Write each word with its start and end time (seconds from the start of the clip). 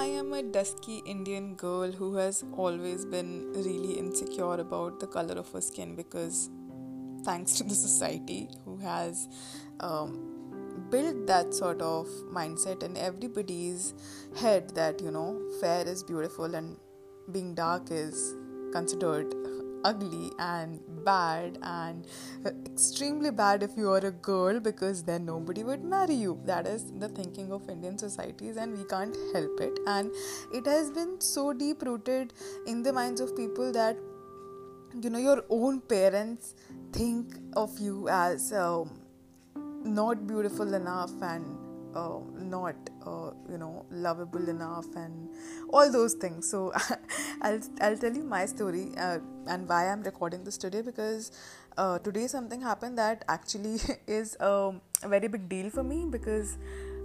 I 0.00 0.06
am 0.06 0.32
a 0.32 0.42
dusky 0.42 1.02
Indian 1.04 1.56
girl 1.56 1.92
who 1.92 2.14
has 2.14 2.42
always 2.56 3.04
been 3.04 3.52
really 3.52 3.98
insecure 3.98 4.54
about 4.54 4.98
the 4.98 5.06
color 5.06 5.34
of 5.34 5.52
her 5.52 5.60
skin 5.60 5.94
because, 5.94 6.48
thanks 7.22 7.52
to 7.56 7.64
the 7.64 7.74
society 7.74 8.48
who 8.64 8.78
has 8.78 9.28
um, 9.80 10.86
built 10.88 11.26
that 11.26 11.52
sort 11.52 11.82
of 11.82 12.06
mindset 12.32 12.82
in 12.82 12.96
everybody's 12.96 13.92
head 14.34 14.70
that 14.70 15.02
you 15.02 15.10
know, 15.10 15.38
fair 15.60 15.86
is 15.86 16.02
beautiful 16.02 16.54
and 16.54 16.78
being 17.30 17.54
dark 17.54 17.90
is 17.90 18.34
considered 18.72 19.34
ugly 19.84 20.32
and 20.38 20.80
bad 21.04 21.58
and 21.62 22.06
extremely 22.46 23.30
bad 23.30 23.62
if 23.62 23.76
you 23.76 23.90
are 23.90 24.04
a 24.06 24.10
girl 24.10 24.60
because 24.60 25.02
then 25.02 25.24
nobody 25.24 25.64
would 25.64 25.84
marry 25.84 26.14
you. 26.14 26.40
That 26.44 26.66
is 26.66 26.92
the 26.98 27.08
thinking 27.08 27.52
of 27.52 27.68
indian 27.68 27.98
societies 27.98 28.56
and 28.56 28.76
we 28.76 28.84
can't 28.84 29.16
help 29.32 29.60
it. 29.60 29.78
And 29.86 30.10
it 30.52 30.66
has 30.66 30.90
been 30.90 31.20
so 31.20 31.52
deep 31.52 31.82
rooted 31.82 32.32
in 32.66 32.82
the 32.82 32.92
minds 32.92 33.20
of 33.20 33.36
people 33.36 33.72
that 33.72 33.96
you 35.00 35.08
know 35.08 35.18
your 35.18 35.44
own 35.50 35.80
parents 35.80 36.54
think 36.92 37.34
of 37.56 37.78
you 37.78 38.08
as 38.08 38.52
um, 38.52 38.90
not 39.84 40.26
beautiful 40.26 40.74
enough 40.74 41.12
and 41.22 41.59
uh, 41.94 42.18
not 42.38 42.76
uh, 43.06 43.30
you 43.50 43.58
know 43.58 43.84
lovable 43.90 44.48
enough 44.48 44.86
and 44.96 45.28
all 45.72 45.90
those 45.90 46.14
things. 46.14 46.50
So 46.50 46.72
I'll, 47.42 47.60
I'll 47.80 47.96
tell 47.96 48.12
you 48.12 48.22
my 48.22 48.46
story 48.46 48.92
uh, 48.96 49.18
and 49.46 49.68
why 49.68 49.88
I'm 49.88 50.02
recording 50.02 50.44
this 50.44 50.56
today 50.56 50.82
because 50.82 51.32
uh, 51.76 51.98
today 51.98 52.26
something 52.26 52.60
happened 52.60 52.98
that 52.98 53.24
actually 53.28 53.78
is 54.06 54.36
um, 54.40 54.80
a 55.02 55.08
very 55.08 55.28
big 55.28 55.48
deal 55.48 55.70
for 55.70 55.82
me 55.82 56.06
because 56.08 56.58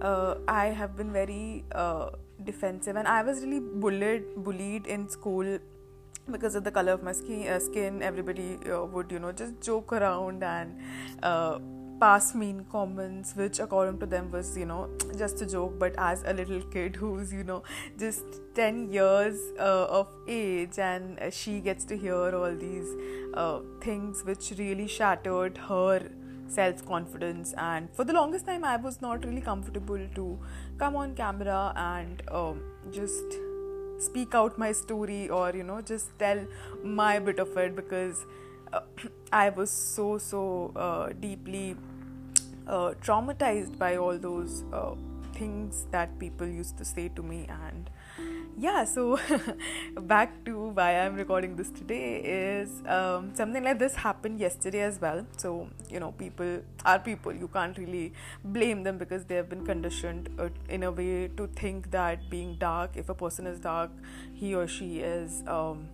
uh, 0.00 0.36
I 0.48 0.66
have 0.66 0.96
been 0.96 1.12
very 1.12 1.64
uh, 1.72 2.10
defensive 2.44 2.96
and 2.96 3.06
I 3.06 3.22
was 3.22 3.42
really 3.42 3.60
bullied 3.60 4.24
bullied 4.36 4.86
in 4.86 5.08
school 5.08 5.58
because 6.30 6.54
of 6.54 6.62
the 6.64 6.70
color 6.70 6.92
of 6.92 7.02
my 7.02 7.12
skin, 7.12 7.60
skin. 7.60 8.02
Everybody 8.02 8.58
would 8.66 9.10
you 9.10 9.18
know 9.18 9.32
just 9.32 9.60
joke 9.60 9.92
around 9.92 10.44
and 10.44 10.78
pass 12.00 12.34
mean 12.34 12.64
comments 12.72 13.34
which 13.36 13.58
according 13.64 13.98
to 14.02 14.06
them 14.06 14.30
was 14.30 14.56
you 14.56 14.64
know 14.64 14.88
just 15.18 15.42
a 15.42 15.46
joke 15.46 15.78
but 15.78 15.94
as 15.98 16.22
a 16.26 16.32
little 16.32 16.62
kid 16.74 16.96
who's 16.96 17.32
you 17.32 17.44
know 17.44 17.62
just 17.98 18.40
10 18.54 18.90
years 18.92 19.38
uh, 19.58 19.98
of 19.98 20.08
age 20.26 20.78
and 20.78 21.18
uh, 21.18 21.30
she 21.30 21.60
gets 21.60 21.84
to 21.84 21.96
hear 21.96 22.34
all 22.40 22.56
these 22.56 22.88
uh, 23.34 23.60
things 23.80 24.24
which 24.24 24.52
really 24.58 24.88
shattered 24.88 25.58
her 25.68 26.10
self 26.48 26.84
confidence 26.86 27.52
and 27.58 27.88
for 27.92 28.04
the 28.04 28.12
longest 28.12 28.46
time 28.46 28.64
i 28.64 28.76
was 28.76 29.00
not 29.02 29.24
really 29.24 29.40
comfortable 29.40 30.00
to 30.14 30.38
come 30.78 30.96
on 30.96 31.14
camera 31.14 31.72
and 31.76 32.22
um, 32.30 32.60
just 32.90 33.40
speak 33.98 34.34
out 34.34 34.58
my 34.58 34.72
story 34.72 35.28
or 35.28 35.50
you 35.54 35.62
know 35.62 35.80
just 35.82 36.18
tell 36.18 36.46
my 36.82 37.18
bit 37.18 37.38
of 37.38 37.56
it 37.56 37.76
because 37.76 38.24
I 39.32 39.50
was 39.50 39.70
so 39.70 40.18
so 40.18 40.72
uh, 40.76 41.12
deeply 41.20 41.76
uh, 42.66 42.94
traumatized 43.02 43.78
by 43.78 43.96
all 43.96 44.18
those 44.18 44.64
uh, 44.72 44.94
things 45.34 45.86
that 45.90 46.18
people 46.18 46.46
used 46.46 46.76
to 46.78 46.84
say 46.84 47.08
to 47.08 47.22
me. 47.22 47.46
And 47.48 47.90
yeah 48.58 48.84
so 48.84 49.18
back 50.12 50.32
to 50.44 50.68
why 50.78 50.88
i'm 51.00 51.14
recording 51.14 51.54
this 51.56 51.70
today 51.70 52.20
is 52.22 52.82
um, 52.86 53.34
something 53.34 53.62
like 53.64 53.78
this 53.78 53.94
happened 53.94 54.38
yesterday 54.38 54.82
as 54.82 55.00
well. 55.00 55.24
So 55.36 55.68
you 55.88 56.00
know 56.00 56.12
people 56.12 56.60
are 56.84 56.98
people. 56.98 57.32
You 57.32 57.48
can't 57.48 57.78
really 57.78 58.12
blame 58.44 58.82
them 58.82 58.98
because 58.98 59.24
they 59.24 59.36
have 59.36 59.48
been 59.48 59.64
conditioned 59.64 60.28
uh, 60.38 60.48
in 60.68 60.82
a 60.82 60.90
way 60.90 61.28
to 61.36 61.46
think 61.48 61.90
that 61.90 62.28
being 62.28 62.56
dark 62.56 62.96
if 62.96 63.08
a 63.08 63.14
person 63.14 63.46
is 63.46 63.58
dark 63.60 63.90
he 64.34 64.54
or 64.54 64.66
she 64.66 65.00
is 65.00 65.42
um, 65.46 65.88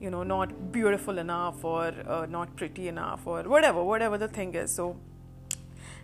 you 0.00 0.10
know 0.10 0.22
not 0.22 0.72
beautiful 0.72 1.18
enough 1.18 1.64
or 1.64 1.92
uh, 2.06 2.26
not 2.28 2.54
pretty 2.56 2.88
enough 2.88 3.26
or 3.26 3.42
whatever 3.42 3.82
whatever 3.82 4.18
the 4.18 4.28
thing 4.28 4.54
is. 4.54 4.72
So 4.74 4.96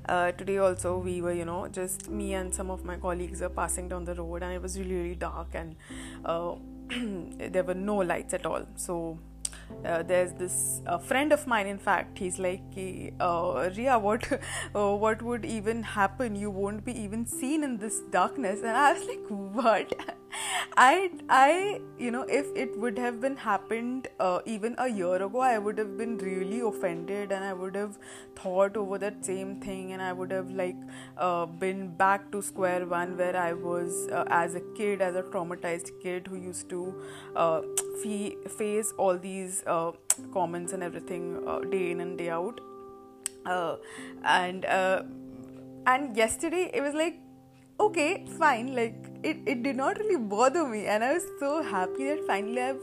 uh, 0.09 0.33
today 0.33 0.59
also 0.59 0.99
we 0.99 1.21
were 1.23 1.33
you 1.33 1.45
know 1.45 1.69
just 1.69 2.09
me 2.09 2.35
and 2.35 2.55
some 2.55 2.71
of 2.71 2.85
my 2.85 2.97
colleagues 2.97 3.41
were 3.41 3.49
passing 3.49 3.89
down 3.89 4.05
the 4.05 4.15
road 4.15 4.43
and 4.43 4.53
it 4.53 4.63
was 4.63 4.79
really 4.79 4.95
really 4.95 5.15
dark 5.15 5.49
and 5.55 5.77
uh, 6.25 6.55
there 7.39 7.65
were 7.65 7.75
no 7.75 7.97
lights 7.97 8.35
at 8.35 8.45
all. 8.47 8.67
So 8.77 9.19
uh, 9.85 10.03
there's 10.03 10.33
this 10.33 10.83
uh, 10.87 10.99
friend 10.99 11.33
of 11.33 11.47
mine 11.47 11.67
in 11.67 11.79
fact 11.79 12.19
he's 12.19 12.39
like 12.39 12.63
uh, 13.21 13.71
ria 13.77 13.99
what 13.99 14.31
uh, 14.75 14.95
what 14.95 15.23
would 15.23 15.45
even 15.45 15.83
happen? 15.83 16.37
You 16.37 16.51
won't 16.51 16.85
be 16.85 16.99
even 16.99 17.27
seen 17.27 17.65
in 17.65 17.79
this 17.79 18.01
darkness. 18.11 18.59
And 18.61 18.77
i 18.77 18.93
was 18.93 19.07
like 19.07 19.27
what 19.29 19.93
I, 20.77 21.11
I, 21.29 21.81
you 21.99 22.11
know, 22.11 22.23
if 22.23 22.47
it 22.55 22.79
would 22.79 22.99
have 22.99 23.21
been 23.21 23.37
happened 23.37 24.09
uh, 24.19 24.41
even 24.45 24.75
a 24.79 24.89
year 24.89 25.17
ago, 25.23 25.41
I 25.41 25.59
would 25.59 25.79
have 25.79 25.97
been 25.97 26.19
really 26.19 26.61
offended, 26.61 27.33
and 27.33 27.45
I 27.45 27.53
would 27.53 27.75
have 27.77 27.99
thought 28.37 28.77
over 28.77 28.99
that 28.99 29.25
same 29.25 29.61
thing, 29.61 29.93
and 29.93 30.03
I 30.03 30.13
would 30.13 30.31
have 30.31 30.51
like 30.51 30.77
uh, 31.17 31.47
been 31.47 31.89
back 31.97 32.31
to 32.33 32.43
square 32.43 32.87
one 32.87 33.17
where 33.17 33.37
I 33.37 33.53
was 33.53 34.09
uh, 34.11 34.25
as 34.29 34.55
a 34.55 34.61
kid, 34.77 35.01
as 35.01 35.15
a 35.15 35.23
traumatized 35.23 35.91
kid 36.03 36.27
who 36.27 36.37
used 36.37 36.69
to 36.71 36.95
uh, 37.37 37.63
face 38.57 38.93
all 38.99 39.19
these 39.19 39.63
uh, 39.67 39.93
comments 40.33 40.73
and 40.73 40.83
everything 40.83 41.43
uh, 41.47 41.61
day 41.61 41.91
in 41.91 42.01
and 42.01 42.19
day 42.19 42.31
out, 42.31 42.61
and 44.25 44.65
and 45.87 46.17
yesterday 46.17 46.71
it 46.73 46.81
was 46.81 46.95
like 46.95 47.19
okay, 47.81 48.25
fine, 48.39 48.75
like 48.75 48.95
it, 49.23 49.39
it 49.47 49.63
did 49.63 49.77
not 49.77 49.99
really 49.99 50.17
bother 50.17 50.67
me. 50.67 50.87
And 50.87 51.05
i 51.05 51.13
was 51.15 51.27
so 51.41 51.63
happy 51.63 52.05
that 52.05 52.27
finally 52.27 52.61
i've 52.61 52.83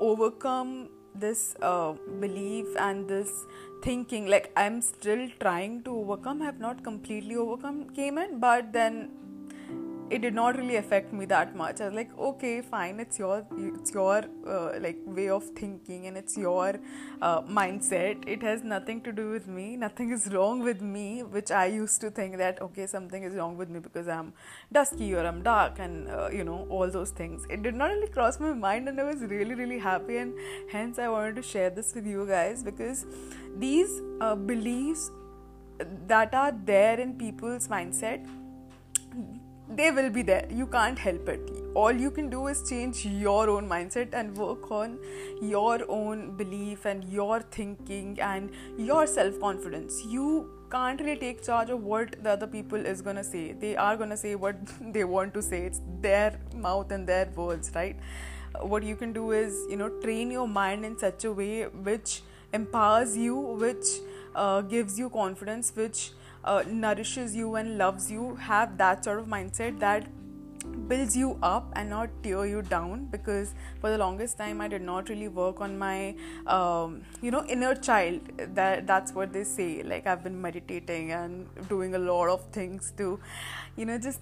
overcome 0.00 0.88
this 1.14 1.54
uh, 1.62 1.92
belief 2.20 2.66
and 2.78 3.08
this 3.08 3.46
thinking. 3.82 4.26
Like 4.26 4.52
i'm 4.56 4.80
still 4.80 5.28
trying 5.40 5.82
to 5.84 5.96
overcome. 5.96 6.42
I 6.42 6.46
have 6.46 6.60
not 6.60 6.84
completely 6.84 7.36
overcome 7.36 7.90
came 7.90 8.18
in 8.18 8.38
but 8.40 8.72
then 8.72 9.10
it 10.10 10.22
did 10.22 10.34
not 10.34 10.56
really 10.56 10.76
affect 10.76 11.12
me 11.12 11.24
that 11.26 11.54
much. 11.54 11.80
I 11.80 11.86
was 11.86 11.94
like, 11.94 12.10
okay, 12.18 12.60
fine, 12.60 12.98
it's 12.98 13.18
your 13.18 13.46
it's 13.56 13.92
your 13.94 14.24
uh, 14.46 14.72
like 14.80 14.98
way 15.06 15.28
of 15.28 15.44
thinking 15.60 16.06
and 16.06 16.16
it's 16.16 16.36
your 16.36 16.74
uh, 17.22 17.42
mindset. 17.42 18.26
It 18.26 18.42
has 18.42 18.64
nothing 18.64 19.02
to 19.02 19.12
do 19.12 19.30
with 19.30 19.46
me. 19.46 19.76
Nothing 19.76 20.10
is 20.10 20.26
wrong 20.34 20.60
with 20.60 20.80
me, 20.80 21.22
which 21.22 21.50
I 21.50 21.66
used 21.66 22.00
to 22.00 22.10
think 22.10 22.38
that 22.38 22.60
okay, 22.62 22.86
something 22.86 23.22
is 23.22 23.34
wrong 23.34 23.56
with 23.56 23.70
me 23.70 23.78
because 23.78 24.08
I'm 24.08 24.32
dusky 24.72 25.14
or 25.14 25.24
I'm 25.24 25.42
dark 25.42 25.78
and 25.78 26.08
uh, 26.08 26.28
you 26.32 26.44
know 26.44 26.66
all 26.68 26.90
those 26.90 27.10
things. 27.10 27.46
It 27.48 27.62
did 27.62 27.74
not 27.74 27.90
really 27.90 28.08
cross 28.08 28.40
my 28.40 28.52
mind, 28.52 28.88
and 28.88 29.00
I 29.00 29.04
was 29.04 29.22
really 29.34 29.54
really 29.54 29.78
happy, 29.78 30.16
and 30.16 30.34
hence 30.72 30.98
I 30.98 31.08
wanted 31.08 31.36
to 31.36 31.42
share 31.42 31.70
this 31.70 31.94
with 31.94 32.06
you 32.06 32.26
guys 32.26 32.64
because 32.64 33.06
these 33.58 34.00
uh, 34.20 34.34
beliefs 34.34 35.10
that 36.06 36.34
are 36.34 36.52
there 36.64 37.00
in 37.00 37.14
people's 37.14 37.68
mindset 37.68 38.26
they 39.76 39.90
will 39.90 40.10
be 40.10 40.22
there. 40.22 40.46
You 40.50 40.66
can't 40.66 40.98
help 40.98 41.28
it. 41.28 41.50
All 41.74 41.92
you 41.92 42.10
can 42.10 42.28
do 42.28 42.48
is 42.48 42.68
change 42.68 43.04
your 43.06 43.48
own 43.48 43.68
mindset 43.68 44.12
and 44.12 44.36
work 44.36 44.70
on 44.70 44.98
your 45.40 45.78
own 45.88 46.36
belief 46.36 46.84
and 46.84 47.04
your 47.04 47.40
thinking 47.40 48.18
and 48.20 48.50
your 48.76 49.06
self 49.06 49.38
confidence 49.40 50.02
you 50.04 50.50
can't 50.70 51.00
really 51.00 51.16
take 51.16 51.44
charge 51.44 51.70
of 51.70 51.82
what 51.82 52.16
the 52.22 52.30
other 52.30 52.46
people 52.46 52.84
is 52.86 53.00
gonna 53.02 53.24
say. 53.24 53.52
They 53.52 53.76
are 53.76 53.96
gonna 53.96 54.16
say 54.16 54.34
what 54.34 54.56
they 54.92 55.04
want 55.04 55.34
to 55.34 55.42
say. 55.42 55.62
It's 55.62 55.80
their 56.00 56.38
mouth 56.54 56.90
and 56.90 57.06
their 57.06 57.28
words 57.36 57.70
right? 57.74 57.96
What 58.60 58.82
you 58.82 58.96
can 58.96 59.12
do 59.12 59.30
is 59.30 59.66
you 59.70 59.76
know 59.76 59.88
train 60.00 60.30
your 60.30 60.48
mind 60.48 60.84
in 60.84 60.98
such 60.98 61.24
a 61.24 61.32
way 61.32 61.64
which 61.64 62.22
empowers 62.52 63.16
you 63.16 63.36
which 63.36 63.86
uh, 64.34 64.60
gives 64.62 64.98
you 64.98 65.08
confidence 65.08 65.72
which 65.74 66.10
uh, 66.44 66.62
nourishes 66.66 67.36
you 67.36 67.54
and 67.56 67.78
loves 67.78 68.10
you 68.10 68.34
have 68.36 68.76
that 68.78 69.04
sort 69.04 69.18
of 69.18 69.26
mindset 69.26 69.78
that 69.80 70.06
builds 70.88 71.16
you 71.16 71.38
up 71.42 71.72
and 71.74 71.88
not 71.90 72.10
tear 72.22 72.46
you 72.46 72.62
down. 72.62 73.06
Because 73.06 73.54
for 73.80 73.90
the 73.90 73.98
longest 73.98 74.38
time 74.38 74.60
i 74.60 74.68
did 74.68 74.82
not 74.82 75.08
really 75.08 75.28
work 75.28 75.60
on 75.60 75.78
my 75.78 76.14
um, 76.46 77.02
you 77.22 77.30
know 77.30 77.44
inner 77.46 77.74
child. 77.74 78.20
That 78.54 78.86
that's 78.86 79.12
what 79.12 79.32
they 79.32 79.44
say. 79.44 79.82
Like 79.82 80.06
i've 80.06 80.22
been 80.24 80.40
meditating 80.40 81.12
and 81.12 81.46
doing 81.68 81.94
a 81.94 81.98
lot 81.98 82.28
of 82.28 82.44
things 82.50 82.92
to 82.98 83.18
you 83.76 83.86
know 83.86 83.98
just 83.98 84.20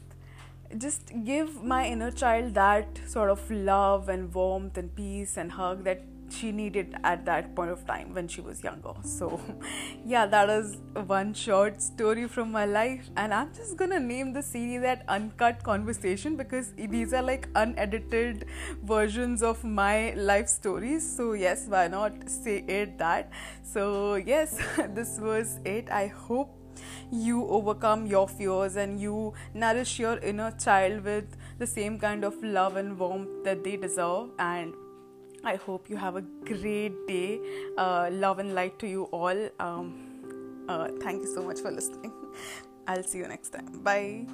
just 0.76 1.10
give 1.24 1.62
my 1.64 1.86
inner 1.86 2.10
child 2.10 2.52
that 2.54 3.00
sort 3.06 3.30
of 3.30 3.50
love 3.50 4.08
and 4.10 4.32
warmth 4.34 4.76
and 4.76 4.94
peace 4.94 5.38
and 5.38 5.52
hug 5.52 5.84
that 5.84 6.02
she 6.30 6.52
needed 6.52 6.94
at 7.04 7.24
that 7.26 7.54
point 7.54 7.70
of 7.70 7.86
time 7.86 8.14
when 8.14 8.28
she 8.28 8.40
was 8.40 8.62
younger. 8.62 8.92
So, 9.02 9.40
yeah, 10.04 10.26
that 10.26 10.50
is 10.50 10.76
one 11.06 11.34
short 11.34 11.80
story 11.82 12.26
from 12.28 12.52
my 12.52 12.64
life, 12.64 13.08
and 13.16 13.32
I'm 13.32 13.52
just 13.54 13.76
gonna 13.76 14.00
name 14.00 14.32
the 14.32 14.42
series 14.42 14.82
that 14.82 15.04
Uncut 15.08 15.62
Conversation 15.62 16.36
because 16.36 16.72
these 16.76 17.12
are 17.12 17.22
like 17.22 17.48
unedited 17.54 18.46
versions 18.82 19.42
of 19.42 19.64
my 19.64 20.12
life 20.14 20.48
stories. 20.48 21.08
So, 21.16 21.32
yes, 21.32 21.66
why 21.68 21.88
not 21.88 22.28
say 22.28 22.58
it 22.68 22.98
that? 22.98 23.30
So, 23.62 24.14
yes, 24.16 24.58
this 24.94 25.18
was 25.20 25.58
it. 25.64 25.90
I 25.90 26.06
hope 26.06 26.54
you 27.10 27.46
overcome 27.48 28.06
your 28.06 28.28
fears 28.28 28.76
and 28.76 29.00
you 29.00 29.32
nourish 29.54 29.98
your 29.98 30.18
inner 30.18 30.50
child 30.52 31.04
with 31.04 31.36
the 31.58 31.66
same 31.66 31.98
kind 31.98 32.24
of 32.24 32.40
love 32.42 32.76
and 32.76 32.98
warmth 32.98 33.44
that 33.44 33.64
they 33.64 33.76
deserve 33.76 34.30
and 34.38 34.74
I 35.44 35.56
hope 35.56 35.88
you 35.88 35.96
have 35.96 36.16
a 36.16 36.22
great 36.22 37.06
day. 37.06 37.40
Uh, 37.76 38.08
love 38.10 38.38
and 38.38 38.54
light 38.54 38.78
to 38.80 38.86
you 38.88 39.04
all. 39.04 39.48
Um, 39.60 40.64
uh, 40.68 40.88
thank 41.00 41.22
you 41.22 41.34
so 41.34 41.42
much 41.42 41.60
for 41.60 41.70
listening. 41.70 42.12
I'll 42.86 43.02
see 43.02 43.18
you 43.18 43.28
next 43.28 43.50
time. 43.50 43.80
Bye. 43.82 44.26